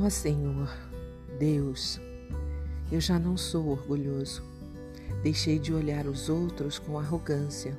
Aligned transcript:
Ó 0.00 0.06
oh, 0.06 0.10
Senhor, 0.10 0.72
Deus, 1.40 2.00
eu 2.92 3.00
já 3.00 3.18
não 3.18 3.36
sou 3.36 3.66
orgulhoso. 3.66 4.44
Deixei 5.24 5.58
de 5.58 5.74
olhar 5.74 6.06
os 6.06 6.28
outros 6.28 6.78
com 6.78 6.96
arrogância. 6.96 7.76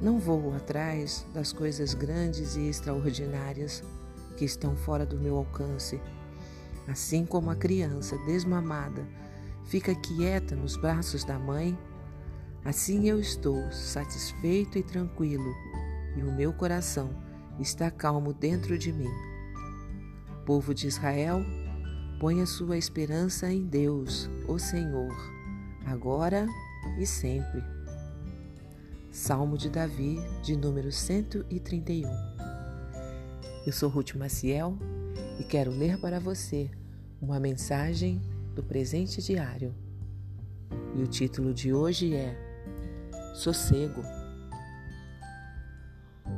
Não 0.00 0.18
vou 0.18 0.52
atrás 0.52 1.24
das 1.32 1.52
coisas 1.52 1.94
grandes 1.94 2.56
e 2.56 2.68
extraordinárias 2.68 3.84
que 4.36 4.44
estão 4.44 4.74
fora 4.74 5.06
do 5.06 5.16
meu 5.16 5.36
alcance. 5.36 6.00
Assim 6.88 7.24
como 7.24 7.50
a 7.50 7.54
criança 7.54 8.18
desmamada 8.26 9.06
fica 9.64 9.94
quieta 9.94 10.56
nos 10.56 10.76
braços 10.76 11.22
da 11.22 11.38
mãe, 11.38 11.78
assim 12.64 13.08
eu 13.08 13.20
estou 13.20 13.70
satisfeito 13.70 14.76
e 14.76 14.82
tranquilo, 14.82 15.54
e 16.16 16.22
o 16.24 16.32
meu 16.32 16.52
coração 16.52 17.10
está 17.60 17.92
calmo 17.92 18.32
dentro 18.32 18.76
de 18.76 18.92
mim. 18.92 19.31
Povo 20.44 20.74
de 20.74 20.88
Israel, 20.88 21.44
ponha 22.18 22.46
sua 22.46 22.76
esperança 22.76 23.52
em 23.52 23.64
Deus, 23.64 24.28
o 24.48 24.58
Senhor, 24.58 25.14
agora 25.86 26.48
e 26.98 27.06
sempre. 27.06 27.62
Salmo 29.08 29.56
de 29.56 29.70
Davi, 29.70 30.18
de 30.42 30.56
número 30.56 30.90
131. 30.90 32.08
Eu 33.64 33.72
sou 33.72 33.88
Ruth 33.88 34.14
Maciel 34.14 34.76
e 35.38 35.44
quero 35.44 35.70
ler 35.70 36.00
para 36.00 36.18
você 36.18 36.68
uma 37.20 37.38
mensagem 37.38 38.20
do 38.52 38.64
presente 38.64 39.22
diário. 39.22 39.72
E 40.96 41.02
o 41.02 41.06
título 41.06 41.54
de 41.54 41.72
hoje 41.72 42.14
é 42.14 42.36
Sossego. 43.34 44.02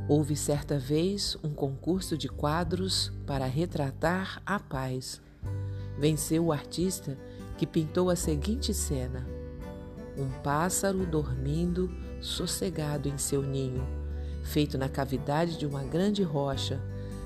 Houve 0.06 0.36
certa 0.36 0.78
vez 0.78 1.34
um 1.42 1.48
concurso 1.48 2.18
de 2.18 2.28
quadros 2.28 3.10
para 3.26 3.46
retratar 3.46 4.42
a 4.44 4.60
paz. 4.60 5.18
Venceu 5.98 6.46
o 6.46 6.52
artista 6.52 7.16
que 7.56 7.66
pintou 7.66 8.10
a 8.10 8.16
seguinte 8.16 8.74
cena: 8.74 9.26
um 10.18 10.28
pássaro 10.42 11.06
dormindo 11.06 11.90
sossegado 12.20 13.08
em 13.08 13.16
seu 13.16 13.42
ninho, 13.42 13.86
feito 14.42 14.76
na 14.76 14.90
cavidade 14.90 15.56
de 15.56 15.64
uma 15.64 15.82
grande 15.82 16.22
rocha, 16.22 16.78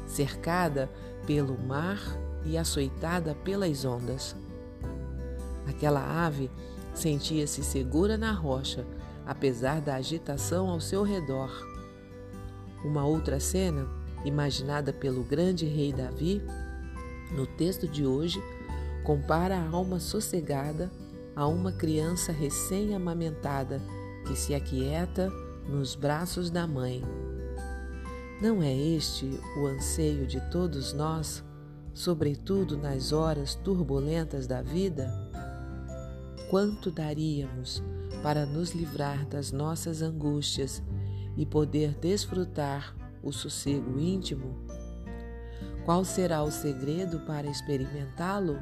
cercada 0.06 0.88
pelo 1.26 1.58
mar 1.58 1.98
e 2.44 2.56
açoitada 2.56 3.34
pelas 3.34 3.84
ondas. 3.84 4.36
Aquela 5.66 6.24
ave 6.24 6.48
sentia-se 6.94 7.64
segura 7.64 8.16
na 8.16 8.30
rocha, 8.30 8.86
apesar 9.26 9.80
da 9.80 9.96
agitação 9.96 10.70
ao 10.70 10.80
seu 10.80 11.02
redor. 11.02 11.77
Uma 12.84 13.04
outra 13.04 13.40
cena, 13.40 13.86
imaginada 14.24 14.92
pelo 14.92 15.24
grande 15.24 15.66
rei 15.66 15.92
Davi, 15.92 16.42
no 17.32 17.46
texto 17.46 17.86
de 17.86 18.06
hoje, 18.06 18.42
compara 19.04 19.56
a 19.56 19.68
alma 19.68 20.00
sossegada 20.00 20.90
a 21.34 21.46
uma 21.46 21.72
criança 21.72 22.32
recém-amamentada 22.32 23.80
que 24.26 24.36
se 24.36 24.54
aquieta 24.54 25.30
nos 25.68 25.94
braços 25.94 26.50
da 26.50 26.66
mãe. 26.66 27.02
Não 28.40 28.62
é 28.62 28.74
este 28.74 29.38
o 29.56 29.66
anseio 29.66 30.26
de 30.26 30.40
todos 30.50 30.92
nós, 30.92 31.44
sobretudo 31.92 32.76
nas 32.76 33.12
horas 33.12 33.54
turbulentas 33.54 34.46
da 34.46 34.62
vida? 34.62 35.12
Quanto 36.50 36.90
daríamos 36.90 37.82
para 38.22 38.46
nos 38.46 38.72
livrar 38.72 39.26
das 39.26 39.52
nossas 39.52 40.02
angústias 40.02 40.82
e 41.38 41.46
poder 41.46 41.94
desfrutar 41.94 42.94
o 43.22 43.32
sossego 43.32 43.98
íntimo? 43.98 44.58
Qual 45.84 46.04
será 46.04 46.42
o 46.42 46.50
segredo 46.50 47.20
para 47.20 47.46
experimentá-lo? 47.46 48.58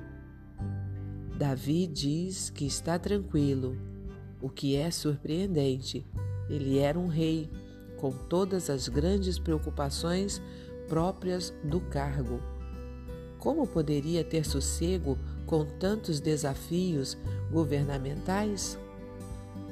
Davi 1.36 1.86
diz 1.86 2.50
que 2.50 2.66
está 2.66 2.98
tranquilo, 2.98 3.76
o 4.40 4.48
que 4.48 4.76
é 4.76 4.90
surpreendente. 4.90 6.06
Ele 6.48 6.78
era 6.78 6.98
um 6.98 7.08
rei 7.08 7.50
com 7.96 8.12
todas 8.12 8.68
as 8.68 8.88
grandes 8.88 9.38
preocupações 9.38 10.40
próprias 10.86 11.52
do 11.64 11.80
cargo. 11.80 12.40
Como 13.38 13.66
poderia 13.66 14.22
ter 14.22 14.44
sossego 14.44 15.18
com 15.46 15.64
tantos 15.64 16.20
desafios 16.20 17.16
governamentais? 17.50 18.78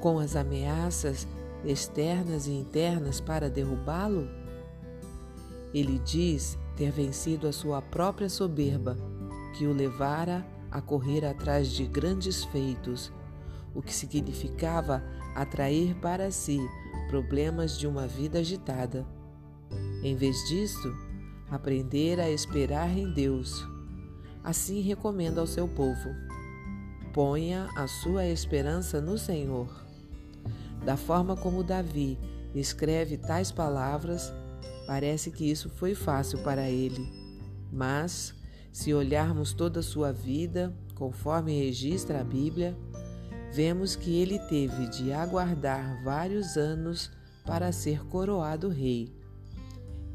Com 0.01 0.19
as 0.19 0.37
ameaças 0.37 1.27
externas 1.65 2.47
e 2.47 2.53
internas 2.53 3.21
para 3.21 3.51
derrubá-lo? 3.51 4.29
Ele 5.73 5.99
diz 5.99 6.59
ter 6.77 6.91
vencido 6.91 7.47
a 7.47 7.53
sua 7.53 7.81
própria 7.81 8.29
soberba, 8.29 8.97
que 9.57 9.67
o 9.67 9.73
levara 9.73 10.47
a 10.71 10.81
correr 10.81 11.25
atrás 11.25 11.69
de 11.69 11.87
grandes 11.87 12.45
feitos, 12.45 13.13
o 13.75 13.83
que 13.83 13.93
significava 13.93 15.03
atrair 15.35 15.95
para 15.97 16.31
si 16.31 16.59
problemas 17.09 17.79
de 17.79 17.87
uma 17.87 18.07
vida 18.07 18.39
agitada. 18.39 19.07
Em 20.03 20.15
vez 20.15 20.37
disso, 20.49 20.95
aprender 21.51 22.21
a 22.21 22.31
esperar 22.31 22.97
em 22.97 23.13
Deus. 23.13 23.67
Assim 24.43 24.81
recomenda 24.81 25.41
ao 25.41 25.47
seu 25.47 25.67
povo: 25.67 26.11
ponha 27.13 27.69
a 27.77 27.87
sua 27.87 28.27
esperança 28.27 29.01
no 29.01 29.17
Senhor. 29.17 29.84
Da 30.85 30.97
forma 30.97 31.37
como 31.37 31.63
Davi 31.63 32.19
escreve 32.55 33.17
tais 33.17 33.51
palavras, 33.51 34.33
parece 34.87 35.31
que 35.31 35.51
isso 35.51 35.71
foi 35.71 35.95
fácil 35.95 36.43
para 36.43 36.69
ele. 36.69 37.09
Mas, 37.73 38.35
se 38.71 38.93
olharmos 38.93 39.53
toda 39.53 39.81
a 39.81 39.83
sua 39.83 40.13
vida, 40.13 40.77
conforme 40.95 41.59
registra 41.65 42.21
a 42.21 42.25
Bíblia, 42.25 42.77
vemos 43.53 43.97
que 43.97 44.21
ele 44.21 44.39
teve 44.39 44.87
de 44.89 45.13
aguardar 45.13 46.03
vários 46.05 46.57
anos 46.57 47.11
para 47.45 47.73
ser 47.73 48.05
coroado 48.07 48.69
rei. 48.69 49.13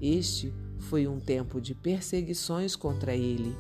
Este 0.02 0.54
foi 0.80 1.08
um 1.08 1.20
tempo 1.20 1.60
de 1.60 1.76
perseguições 1.76 2.76
contra 2.76 3.16
ele, 3.16 3.56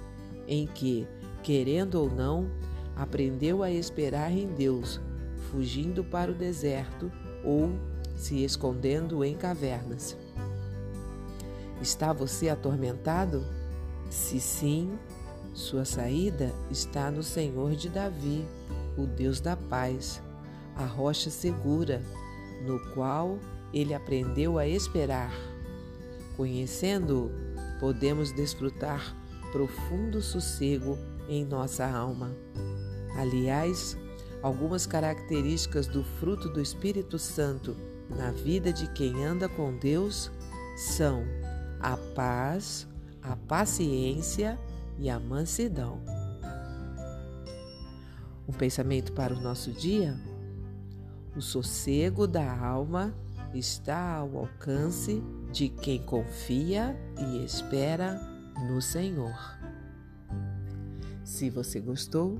em 0.47 0.67
que, 0.67 1.07
querendo 1.43 1.95
ou 1.95 2.09
não, 2.09 2.49
aprendeu 2.95 3.61
a 3.61 3.71
esperar 3.71 4.31
em 4.31 4.47
Deus, 4.47 4.99
fugindo 5.51 6.03
para 6.03 6.31
o 6.31 6.35
deserto 6.35 7.11
ou 7.43 7.71
se 8.15 8.43
escondendo 8.43 9.23
em 9.23 9.35
cavernas. 9.35 10.17
Está 11.81 12.11
você 12.11 12.49
atormentado? 12.49 13.45
Se 14.09 14.39
sim, 14.39 14.97
sua 15.53 15.85
saída 15.85 16.51
está 16.69 17.09
no 17.09 17.23
Senhor 17.23 17.75
de 17.75 17.89
Davi, 17.89 18.45
o 18.97 19.05
Deus 19.05 19.39
da 19.39 19.55
paz, 19.55 20.21
a 20.75 20.85
rocha 20.85 21.29
segura, 21.29 22.01
no 22.65 22.79
qual 22.93 23.39
ele 23.73 23.93
aprendeu 23.93 24.57
a 24.57 24.67
esperar. 24.67 25.31
Conhecendo-o, 26.35 27.31
podemos 27.79 28.31
desfrutar 28.31 29.15
profundo 29.51 30.21
sossego 30.21 30.97
em 31.27 31.45
nossa 31.45 31.85
alma. 31.85 32.31
Aliás, 33.15 33.97
algumas 34.41 34.85
características 34.85 35.87
do 35.87 36.03
fruto 36.03 36.49
do 36.49 36.61
Espírito 36.61 37.19
Santo 37.19 37.75
na 38.09 38.31
vida 38.31 38.73
de 38.73 38.87
quem 38.93 39.23
anda 39.23 39.47
com 39.47 39.77
Deus 39.77 40.31
são 40.75 41.23
a 41.79 41.95
paz, 42.15 42.87
a 43.21 43.35
paciência 43.35 44.59
e 44.97 45.09
a 45.09 45.19
mansidão. 45.19 46.01
Um 48.47 48.53
pensamento 48.53 49.13
para 49.13 49.33
o 49.33 49.39
nosso 49.39 49.71
dia? 49.71 50.17
O 51.35 51.41
sossego 51.41 52.25
da 52.25 52.57
alma 52.59 53.13
está 53.53 54.15
ao 54.15 54.37
alcance 54.37 55.21
de 55.51 55.69
quem 55.69 56.01
confia 56.03 56.97
e 57.17 57.43
espera 57.43 58.19
no 58.67 58.81
Senhor. 58.81 59.37
Se 61.23 61.49
você 61.49 61.79
gostou, 61.79 62.39